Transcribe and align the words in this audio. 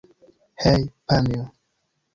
Hej, 0.65 0.81
panjo! 1.13 1.43